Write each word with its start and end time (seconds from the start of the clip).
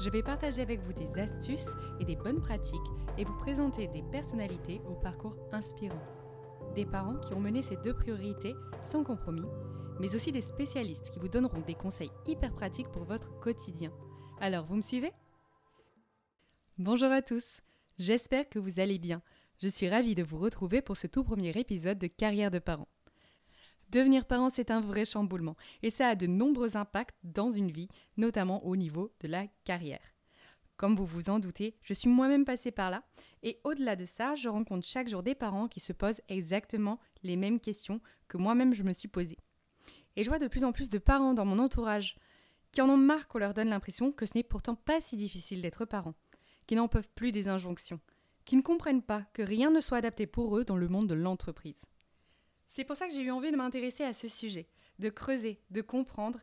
je 0.00 0.08
vais 0.08 0.22
partager 0.22 0.62
avec 0.62 0.80
vous 0.80 0.94
des 0.94 1.20
astuces 1.20 1.68
et 2.00 2.04
des 2.04 2.16
bonnes 2.16 2.40
pratiques 2.40 2.80
et 3.18 3.24
vous 3.24 3.36
présenter 3.36 3.86
des 3.88 4.02
personnalités 4.02 4.80
au 4.88 4.94
parcours 4.94 5.36
inspirant. 5.52 6.02
Des 6.74 6.86
parents 6.86 7.18
qui 7.18 7.34
ont 7.34 7.40
mené 7.40 7.60
ces 7.62 7.76
deux 7.76 7.92
priorités 7.92 8.54
sans 8.90 9.04
compromis, 9.04 9.46
mais 9.98 10.14
aussi 10.14 10.32
des 10.32 10.40
spécialistes 10.40 11.10
qui 11.10 11.18
vous 11.18 11.28
donneront 11.28 11.60
des 11.60 11.74
conseils 11.74 12.10
hyper 12.26 12.52
pratiques 12.54 12.90
pour 12.92 13.04
votre 13.04 13.38
quotidien. 13.40 13.92
Alors, 14.40 14.64
vous 14.64 14.76
me 14.76 14.82
suivez? 14.82 15.12
Bonjour 16.78 17.10
à 17.10 17.20
tous, 17.20 17.60
j'espère 17.98 18.48
que 18.48 18.58
vous 18.58 18.80
allez 18.80 18.98
bien. 18.98 19.20
Je 19.58 19.68
suis 19.68 19.90
ravie 19.90 20.14
de 20.14 20.22
vous 20.22 20.38
retrouver 20.38 20.80
pour 20.80 20.96
ce 20.96 21.08
tout 21.08 21.24
premier 21.24 21.50
épisode 21.50 21.98
de 21.98 22.06
Carrière 22.06 22.50
de 22.50 22.58
parents. 22.58 22.88
Devenir 23.90 24.24
parent, 24.24 24.50
c'est 24.50 24.70
un 24.70 24.80
vrai 24.80 25.04
chamboulement 25.04 25.56
et 25.82 25.90
ça 25.90 26.08
a 26.08 26.14
de 26.14 26.28
nombreux 26.28 26.76
impacts 26.76 27.16
dans 27.24 27.50
une 27.50 27.72
vie, 27.72 27.88
notamment 28.16 28.64
au 28.64 28.76
niveau 28.76 29.12
de 29.20 29.26
la 29.26 29.48
carrière. 29.64 30.14
Comme 30.76 30.94
vous 30.94 31.04
vous 31.04 31.28
en 31.28 31.40
doutez, 31.40 31.76
je 31.82 31.92
suis 31.92 32.08
moi-même 32.08 32.44
passée 32.44 32.70
par 32.70 32.90
là 32.90 33.02
et 33.42 33.58
au-delà 33.64 33.96
de 33.96 34.04
ça, 34.04 34.36
je 34.36 34.48
rencontre 34.48 34.86
chaque 34.86 35.08
jour 35.08 35.24
des 35.24 35.34
parents 35.34 35.66
qui 35.66 35.80
se 35.80 35.92
posent 35.92 36.20
exactement 36.28 37.00
les 37.24 37.36
mêmes 37.36 37.58
questions 37.58 38.00
que 38.28 38.38
moi-même 38.38 38.74
je 38.74 38.84
me 38.84 38.92
suis 38.92 39.08
posée. 39.08 39.38
Et 40.14 40.22
je 40.22 40.28
vois 40.28 40.38
de 40.38 40.48
plus 40.48 40.64
en 40.64 40.70
plus 40.70 40.88
de 40.88 40.98
parents 40.98 41.34
dans 41.34 41.44
mon 41.44 41.58
entourage 41.58 42.16
qui 42.70 42.82
en 42.82 42.88
ont 42.88 42.96
marre 42.96 43.26
qu'on 43.26 43.38
leur 43.38 43.54
donne 43.54 43.70
l'impression 43.70 44.12
que 44.12 44.24
ce 44.24 44.32
n'est 44.36 44.44
pourtant 44.44 44.76
pas 44.76 45.00
si 45.00 45.16
difficile 45.16 45.62
d'être 45.62 45.84
parent, 45.84 46.14
qui 46.68 46.76
n'en 46.76 46.86
peuvent 46.86 47.10
plus 47.16 47.32
des 47.32 47.48
injonctions, 47.48 48.00
qui 48.44 48.54
ne 48.54 48.62
comprennent 48.62 49.02
pas 49.02 49.22
que 49.32 49.42
rien 49.42 49.72
ne 49.72 49.80
soit 49.80 49.98
adapté 49.98 50.28
pour 50.28 50.56
eux 50.56 50.64
dans 50.64 50.76
le 50.76 50.88
monde 50.88 51.08
de 51.08 51.14
l'entreprise. 51.14 51.82
C'est 52.80 52.86
pour 52.86 52.96
ça 52.96 53.08
que 53.08 53.12
j'ai 53.12 53.20
eu 53.20 53.30
envie 53.30 53.52
de 53.52 53.58
m'intéresser 53.58 54.04
à 54.04 54.14
ce 54.14 54.26
sujet, 54.26 54.66
de 54.98 55.10
creuser, 55.10 55.60
de 55.68 55.82
comprendre, 55.82 56.40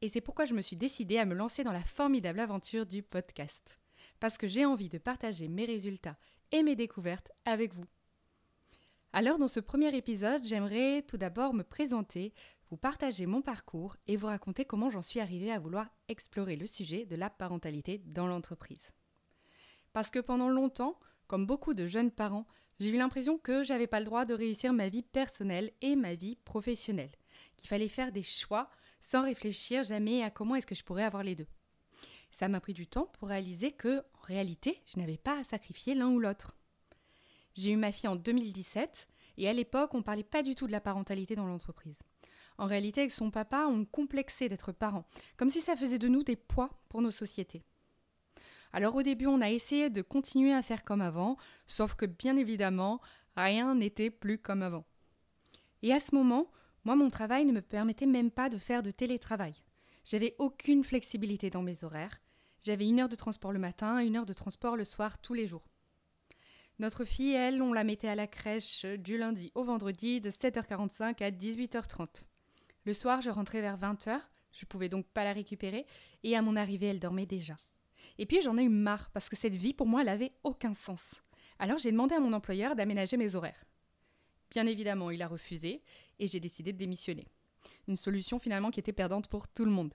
et 0.00 0.06
c'est 0.06 0.20
pourquoi 0.20 0.44
je 0.44 0.54
me 0.54 0.62
suis 0.62 0.76
décidée 0.76 1.18
à 1.18 1.24
me 1.24 1.34
lancer 1.34 1.64
dans 1.64 1.72
la 1.72 1.82
formidable 1.82 2.38
aventure 2.38 2.86
du 2.86 3.02
podcast. 3.02 3.80
Parce 4.20 4.38
que 4.38 4.46
j'ai 4.46 4.64
envie 4.64 4.88
de 4.88 4.98
partager 4.98 5.48
mes 5.48 5.64
résultats 5.64 6.16
et 6.52 6.62
mes 6.62 6.76
découvertes 6.76 7.32
avec 7.44 7.74
vous. 7.74 7.86
Alors 9.12 9.38
dans 9.38 9.48
ce 9.48 9.58
premier 9.58 9.92
épisode, 9.96 10.44
j'aimerais 10.44 11.02
tout 11.02 11.16
d'abord 11.16 11.52
me 11.52 11.64
présenter, 11.64 12.32
vous 12.70 12.76
partager 12.76 13.26
mon 13.26 13.42
parcours 13.42 13.96
et 14.06 14.16
vous 14.16 14.28
raconter 14.28 14.64
comment 14.64 14.88
j'en 14.88 15.02
suis 15.02 15.18
arrivée 15.18 15.50
à 15.50 15.58
vouloir 15.58 15.88
explorer 16.06 16.54
le 16.54 16.66
sujet 16.66 17.06
de 17.06 17.16
la 17.16 17.28
parentalité 17.28 17.98
dans 18.06 18.28
l'entreprise. 18.28 18.92
Parce 19.92 20.12
que 20.12 20.20
pendant 20.20 20.48
longtemps, 20.48 21.00
comme 21.26 21.44
beaucoup 21.44 21.74
de 21.74 21.86
jeunes 21.86 22.12
parents, 22.12 22.46
j'ai 22.82 22.88
eu 22.88 22.96
l'impression 22.96 23.38
que 23.38 23.62
j'avais 23.62 23.86
pas 23.86 24.00
le 24.00 24.06
droit 24.06 24.24
de 24.24 24.34
réussir 24.34 24.72
ma 24.72 24.88
vie 24.88 25.02
personnelle 25.02 25.70
et 25.82 25.94
ma 25.94 26.16
vie 26.16 26.34
professionnelle, 26.44 27.12
qu'il 27.56 27.68
fallait 27.68 27.88
faire 27.88 28.10
des 28.10 28.24
choix 28.24 28.68
sans 29.00 29.22
réfléchir 29.22 29.84
jamais 29.84 30.24
à 30.24 30.30
comment 30.30 30.56
est-ce 30.56 30.66
que 30.66 30.74
je 30.74 30.82
pourrais 30.82 31.04
avoir 31.04 31.22
les 31.22 31.36
deux. 31.36 31.46
Ça 32.32 32.48
m'a 32.48 32.60
pris 32.60 32.74
du 32.74 32.88
temps 32.88 33.12
pour 33.18 33.28
réaliser 33.28 33.70
que, 33.70 34.00
en 34.00 34.22
réalité, 34.22 34.82
je 34.86 34.98
n'avais 34.98 35.16
pas 35.16 35.38
à 35.38 35.44
sacrifier 35.44 35.94
l'un 35.94 36.08
ou 36.08 36.18
l'autre. 36.18 36.56
J'ai 37.54 37.70
eu 37.70 37.76
ma 37.76 37.92
fille 37.92 38.08
en 38.08 38.16
2017 38.16 39.06
et 39.36 39.48
à 39.48 39.52
l'époque, 39.52 39.94
on 39.94 40.02
parlait 40.02 40.24
pas 40.24 40.42
du 40.42 40.56
tout 40.56 40.66
de 40.66 40.72
la 40.72 40.80
parentalité 40.80 41.36
dans 41.36 41.46
l'entreprise. 41.46 42.00
En 42.58 42.66
réalité, 42.66 43.02
avec 43.02 43.12
son 43.12 43.30
papa, 43.30 43.66
on 43.68 43.84
complexait 43.84 44.48
d'être 44.48 44.72
parent, 44.72 45.04
comme 45.36 45.50
si 45.50 45.60
ça 45.60 45.76
faisait 45.76 45.98
de 45.98 46.08
nous 46.08 46.24
des 46.24 46.36
poids 46.36 46.70
pour 46.88 47.00
nos 47.00 47.12
sociétés. 47.12 47.62
Alors 48.72 48.94
au 48.94 49.02
début, 49.02 49.26
on 49.26 49.40
a 49.40 49.50
essayé 49.50 49.90
de 49.90 50.02
continuer 50.02 50.52
à 50.52 50.62
faire 50.62 50.84
comme 50.84 51.02
avant, 51.02 51.36
sauf 51.66 51.94
que 51.94 52.06
bien 52.06 52.36
évidemment, 52.36 53.00
rien 53.36 53.74
n'était 53.74 54.10
plus 54.10 54.38
comme 54.38 54.62
avant. 54.62 54.84
Et 55.82 55.92
à 55.92 56.00
ce 56.00 56.14
moment, 56.14 56.50
moi, 56.84 56.96
mon 56.96 57.10
travail 57.10 57.44
ne 57.44 57.52
me 57.52 57.60
permettait 57.60 58.06
même 58.06 58.30
pas 58.30 58.48
de 58.48 58.58
faire 58.58 58.82
de 58.82 58.90
télétravail. 58.90 59.54
J'avais 60.04 60.34
aucune 60.38 60.84
flexibilité 60.84 61.50
dans 61.50 61.62
mes 61.62 61.84
horaires. 61.84 62.18
J'avais 62.60 62.86
une 62.88 63.00
heure 63.00 63.08
de 63.08 63.16
transport 63.16 63.52
le 63.52 63.58
matin 63.58 63.98
une 63.98 64.16
heure 64.16 64.26
de 64.26 64.32
transport 64.32 64.76
le 64.76 64.84
soir 64.84 65.18
tous 65.18 65.34
les 65.34 65.46
jours. 65.46 65.68
Notre 66.78 67.04
fille, 67.04 67.34
elle, 67.34 67.62
on 67.62 67.72
la 67.72 67.84
mettait 67.84 68.08
à 68.08 68.14
la 68.14 68.26
crèche 68.26 68.84
du 68.84 69.18
lundi 69.18 69.52
au 69.54 69.62
vendredi 69.62 70.20
de 70.20 70.30
7h45 70.30 71.22
à 71.22 71.30
18h30. 71.30 72.24
Le 72.84 72.92
soir, 72.92 73.20
je 73.20 73.30
rentrais 73.30 73.60
vers 73.60 73.78
20h, 73.78 74.18
je 74.50 74.66
pouvais 74.66 74.88
donc 74.88 75.06
pas 75.06 75.22
la 75.22 75.32
récupérer, 75.32 75.86
et 76.24 76.36
à 76.36 76.42
mon 76.42 76.56
arrivée, 76.56 76.86
elle 76.86 76.98
dormait 76.98 77.26
déjà. 77.26 77.56
Et 78.18 78.26
puis 78.26 78.42
j'en 78.42 78.58
ai 78.58 78.62
eu 78.62 78.68
marre 78.68 79.10
parce 79.10 79.28
que 79.28 79.36
cette 79.36 79.56
vie 79.56 79.74
pour 79.74 79.86
moi 79.86 80.02
elle 80.02 80.08
avait 80.08 80.32
aucun 80.44 80.74
sens. 80.74 81.22
Alors 81.58 81.78
j'ai 81.78 81.92
demandé 81.92 82.14
à 82.14 82.20
mon 82.20 82.32
employeur 82.32 82.74
d'aménager 82.74 83.16
mes 83.16 83.34
horaires. 83.34 83.64
Bien 84.50 84.66
évidemment, 84.66 85.10
il 85.10 85.22
a 85.22 85.28
refusé 85.28 85.82
et 86.18 86.26
j'ai 86.26 86.40
décidé 86.40 86.72
de 86.72 86.78
démissionner. 86.78 87.26
Une 87.88 87.96
solution 87.96 88.38
finalement 88.38 88.70
qui 88.70 88.80
était 88.80 88.92
perdante 88.92 89.28
pour 89.28 89.48
tout 89.48 89.64
le 89.64 89.70
monde. 89.70 89.94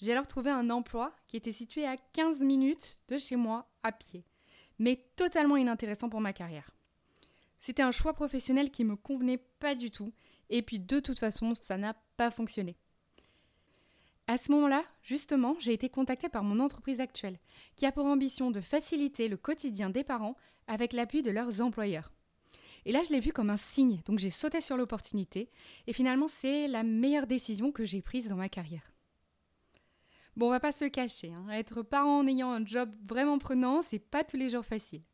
J'ai 0.00 0.12
alors 0.12 0.26
trouvé 0.26 0.50
un 0.50 0.70
emploi 0.70 1.14
qui 1.26 1.36
était 1.36 1.52
situé 1.52 1.84
à 1.84 1.96
15 1.96 2.40
minutes 2.40 3.02
de 3.08 3.18
chez 3.18 3.36
moi 3.36 3.68
à 3.82 3.90
pied, 3.90 4.24
mais 4.78 5.04
totalement 5.16 5.56
inintéressant 5.56 6.08
pour 6.08 6.20
ma 6.20 6.32
carrière. 6.32 6.70
C'était 7.58 7.82
un 7.82 7.90
choix 7.90 8.14
professionnel 8.14 8.70
qui 8.70 8.84
me 8.84 8.96
convenait 8.96 9.42
pas 9.58 9.74
du 9.74 9.90
tout, 9.90 10.12
et 10.50 10.62
puis 10.62 10.78
de 10.78 11.00
toute 11.00 11.18
façon, 11.18 11.54
ça 11.60 11.76
n'a 11.76 11.94
pas 12.16 12.30
fonctionné. 12.30 12.76
À 14.30 14.36
ce 14.36 14.52
moment-là, 14.52 14.84
justement, 15.02 15.56
j'ai 15.58 15.72
été 15.72 15.88
contactée 15.88 16.28
par 16.28 16.44
mon 16.44 16.60
entreprise 16.60 17.00
actuelle, 17.00 17.38
qui 17.76 17.86
a 17.86 17.92
pour 17.92 18.04
ambition 18.04 18.50
de 18.50 18.60
faciliter 18.60 19.26
le 19.26 19.38
quotidien 19.38 19.88
des 19.88 20.04
parents 20.04 20.36
avec 20.66 20.92
l'appui 20.92 21.22
de 21.22 21.30
leurs 21.30 21.62
employeurs. 21.62 22.12
Et 22.84 22.92
là, 22.92 23.00
je 23.02 23.10
l'ai 23.10 23.20
vu 23.20 23.32
comme 23.32 23.48
un 23.48 23.56
signe, 23.56 24.02
donc 24.04 24.18
j'ai 24.18 24.28
sauté 24.28 24.60
sur 24.60 24.76
l'opportunité, 24.76 25.48
et 25.86 25.94
finalement, 25.94 26.28
c'est 26.28 26.68
la 26.68 26.82
meilleure 26.82 27.26
décision 27.26 27.72
que 27.72 27.86
j'ai 27.86 28.02
prise 28.02 28.28
dans 28.28 28.36
ma 28.36 28.50
carrière. 28.50 28.92
Bon, 30.36 30.48
on 30.48 30.50
va 30.50 30.60
pas 30.60 30.72
se 30.72 30.84
cacher, 30.84 31.32
hein. 31.32 31.48
être 31.48 31.80
parent 31.80 32.18
en 32.18 32.26
ayant 32.26 32.52
un 32.52 32.64
job 32.64 32.94
vraiment 33.08 33.38
prenant, 33.38 33.80
c'est 33.80 33.98
pas 33.98 34.24
tous 34.24 34.36
les 34.36 34.50
jours 34.50 34.64
facile. 34.64 35.04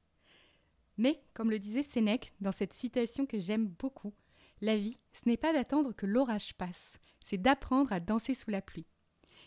Mais, 0.99 1.23
comme 1.35 1.53
le 1.53 1.61
disait 1.61 1.85
Sénèque 1.85 2.33
dans 2.41 2.53
cette 2.53 2.73
citation 2.73 3.27
que 3.27 3.39
j'aime 3.39 3.69
beaucoup, 3.69 4.13
la 4.61 4.77
vie, 4.77 4.99
ce 5.13 5.29
n'est 5.29 5.37
pas 5.37 5.53
d'attendre 5.53 5.93
que 5.93 6.05
l'orage 6.05 6.55
passe, 6.55 6.99
c'est 7.25 7.41
d'apprendre 7.41 7.93
à 7.93 8.01
danser 8.01 8.35
sous 8.35 8.51
la 8.51 8.61
pluie. 8.61 8.87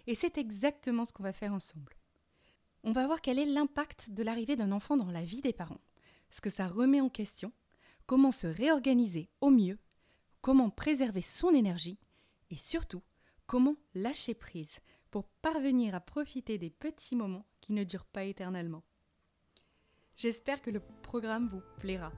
Et 0.08 0.16
c'est 0.16 0.38
exactement 0.38 1.06
ce 1.06 1.14
qu'on 1.14 1.24
va 1.24 1.34
faire 1.34 1.54
ensemble. 1.54 1.96
On 2.84 2.94
va 2.94 3.06
voir 3.06 3.22
quel 3.22 3.38
est 3.40 3.46
l'impact 3.46 4.12
de 4.12 4.24
l'arrivée 4.24 4.56
d'un 4.56 4.72
enfant 4.72 4.96
dans 4.96 5.12
la 5.12 5.24
vie 5.24 5.42
des 5.42 5.54
parents, 5.54 5.82
ce 6.32 6.42
que 6.42 6.50
ça 6.50 6.68
remet 6.68 7.02
en 7.02 7.10
question, 7.10 7.52
comment 8.06 8.32
se 8.32 8.48
réorganiser 8.48 9.30
au 9.42 9.50
mieux, 9.50 9.78
comment 10.42 10.70
préserver 10.70 11.22
son 11.22 11.50
énergie 11.50 12.00
et 12.50 12.58
surtout 12.58 13.04
comment 13.46 13.76
lâcher 13.94 14.34
prise 14.34 14.80
pour 15.12 15.28
parvenir 15.42 15.94
à 15.96 16.00
profiter 16.00 16.58
des 16.58 16.70
petits 16.70 17.16
moments 17.16 17.46
qui 17.60 17.74
ne 17.74 17.84
durent 17.84 18.06
pas 18.06 18.24
éternellement. 18.24 18.84
J'espère 20.16 20.62
que 20.62 20.72
le 20.72 20.82
programme 21.04 21.50
vous 21.50 21.62
plaira. 21.80 22.12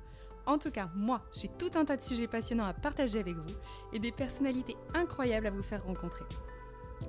En 0.45 0.57
tout 0.57 0.71
cas, 0.71 0.89
moi, 0.95 1.24
j'ai 1.36 1.50
tout 1.59 1.71
un 1.75 1.86
tas 1.86 1.97
de 1.97 2.03
sujets 2.03 2.27
passionnants 2.27 2.65
à 2.65 2.74
partager 2.74 3.19
avec 3.19 3.36
vous 3.36 3.56
et 3.94 4.00
des 4.00 4.12
personnalités 4.12 4.77
incroyables 4.94 5.47
à 5.47 5.51
vous 5.51 5.63
faire 5.63 5.83
rencontrer. 5.83 6.25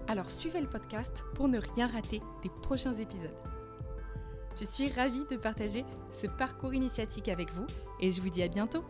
Alors 0.08 0.30
suivez 0.30 0.60
le 0.60 0.68
podcast 0.68 1.24
pour 1.34 1.48
ne 1.48 1.58
rien 1.58 1.86
rater 1.88 2.20
des 2.42 2.50
prochains 2.62 2.94
épisodes. 2.94 3.34
Je 4.58 4.64
suis 4.64 4.90
ravie 4.90 5.24
de 5.30 5.36
partager 5.36 5.84
ce 6.20 6.26
parcours 6.26 6.74
initiatique 6.74 7.28
avec 7.28 7.52
vous 7.52 7.66
et 8.00 8.12
je 8.12 8.20
vous 8.20 8.30
dis 8.30 8.42
à 8.42 8.48
bientôt 8.48 8.84